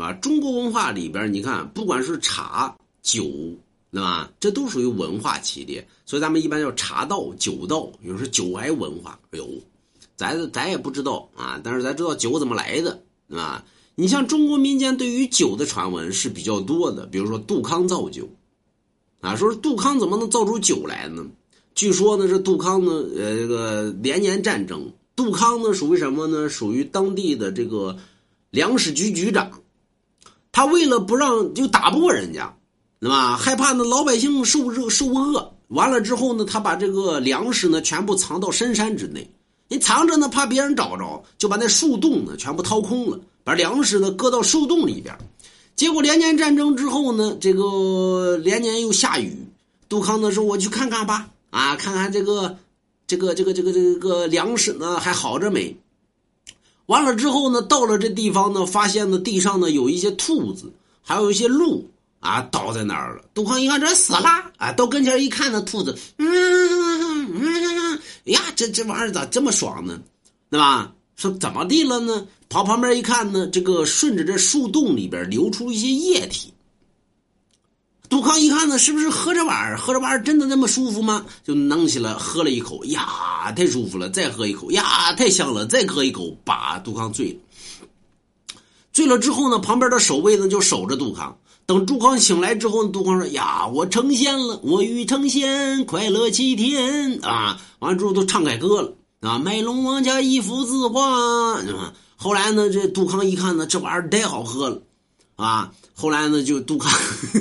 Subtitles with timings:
[0.00, 0.14] 对吧？
[0.14, 3.22] 中国文化里边，你看，不管是茶、酒，
[3.92, 4.30] 对吧？
[4.40, 7.92] 这都属于文化系列，所以咱们一般叫茶道、酒道。
[8.00, 9.46] 有时候酒还文化，哎呦，
[10.16, 13.62] 咱咱也不知道啊，但是咱知道酒怎么来的，对吧？
[13.94, 18.26] 你像中国民间对于酒的传闻是比较多的，比如说杜康造酒，
[19.20, 21.26] 啊，说杜康怎么能造出酒来呢？
[21.74, 26.48] 据说呢，这杜康呢，呃，这个连年战争，杜康呢属于什么呢？
[26.48, 27.98] 属于当地的这个
[28.48, 29.50] 粮食局局长，
[30.52, 32.54] 他为了不让就打不过人家，
[33.00, 33.36] 对吧？
[33.36, 39.30] 害怕呢老百姓受热受不饿，完了之后呢，他把这个粮食呢全部藏到深山之内，
[39.68, 45.16] 你藏着呢，怕别人找着，就把那树洞呢全部掏空了，把粮食呢搁到树洞里边。
[45.76, 49.36] 结果连年战争之后呢，这个连年又下雨，
[49.88, 52.56] 杜康呢说：“我去看看吧。”啊，看看这个，
[53.06, 55.76] 这个，这个，这个，这个粮食呢还好着没？
[56.86, 60.72] 完了之后呢，到了这地方呢，发现呢地上呢有一些兔子，
[61.02, 63.24] 还有一些鹿啊倒在那儿了。
[63.32, 70.00] 杜康一看这死了啊，到跟前一看，那兔子，嗯嗯，呀，这这玩意儿咋这么爽呢？
[70.50, 70.92] 对吧？
[71.16, 72.26] 说怎么地了呢？
[72.48, 76.52] 跑旁边一看呢，这个顺着这树洞里边流出一些液体。
[78.10, 79.78] 杜康一看呢，是不是喝这玩意儿？
[79.78, 81.24] 喝这玩意儿真的那么舒服吗？
[81.44, 84.10] 就弄起来喝了一口，呀，太舒服了！
[84.10, 85.64] 再喝一口，呀，太香了！
[85.64, 87.38] 再喝一口，把杜康醉了。
[88.92, 91.38] 醉了之后呢，旁边的守卫呢就守着杜康。
[91.66, 94.58] 等杜康醒来之后，杜康说：“呀，我成仙了！
[94.64, 101.08] 我欲成仙，快乐七天啊！”完了之后都唱改歌了啊，卖龙王家一幅字画。
[101.08, 104.82] 啊后来呢，这杜康一看呢，这玩意儿太好喝了
[105.36, 105.70] 啊！
[105.94, 106.92] 后来呢，就杜康，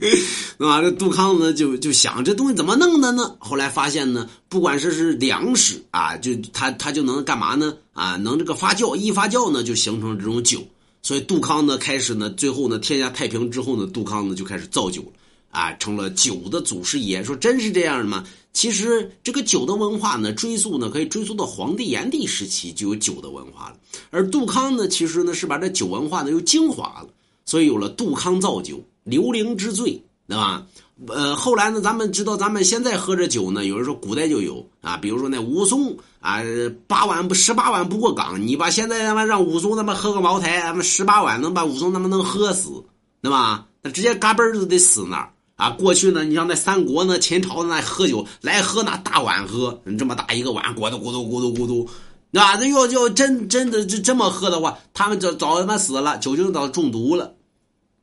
[0.58, 3.36] 啊，这杜康呢就就想这东西怎么弄的呢？
[3.38, 7.76] 后来发现呢，不管是是粮食啊，就他他就能干嘛呢？
[7.92, 10.60] 啊，能这个发酵，一发酵呢就形成这种酒。
[11.02, 15.12] 所以杜康呢开始呢，最后呢天下太平之后呢，杜康呢就开始造酒了，
[15.50, 17.22] 啊，成了酒的祖师爷。
[17.22, 18.24] 说真是这样的吗？
[18.52, 23.76] 其实这个酒的文化呢，追溯呢可以追溯到黄帝炎帝时期就有酒的文化了。
[24.10, 27.08] 而杜康呢，其实呢是把这酒文化呢又精华了。
[27.44, 30.64] 所以有了杜康造酒，刘伶之醉，对吧？
[31.06, 36.42] 呃，后来呢，咱们知道，咱们现在喝这酒呢，有人说古代就有啊，比如说那武松啊，
[36.88, 42.82] 八碗不十八碗不过岗，你把现在他妈让武松他妈喝个茅台，他妈十八碗能把武松他妈能喝死，
[43.22, 43.64] 对吧？
[43.80, 45.70] 那直接嘎嘣就得死那儿啊！
[45.70, 51.88] 过去呢，你像那三国呢，秦朝那喝酒来喝那大碗喝，这么大一个碗，咕嘟咕嘟咕嘟咕嘟，
[52.32, 57.34] 那那要要真真的就这么喝的话，他们早早他妈死了，酒精早中毒了。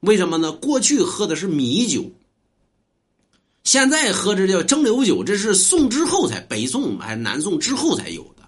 [0.05, 0.51] 为什么呢？
[0.51, 2.11] 过去喝的是米酒，
[3.63, 8.43] 现在喝这叫蒸馏酒，这是宋之后才北宋还南宋之后才有的，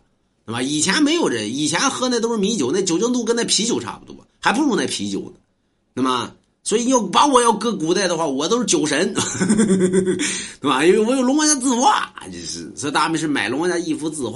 [0.45, 0.61] 对吧？
[0.61, 5.33] 以前没有这，以前喝那都是米酒，那酒精度跟那啤酒差不多，还不如那啤酒呢。
[5.93, 6.31] 那么，
[6.63, 9.13] 所以要把我要搁古代的话，我都是酒神，
[10.61, 10.85] 对吧？
[10.85, 14.25] 因为我有龙王家字画，就是所以他们是买龙王家一幅字画。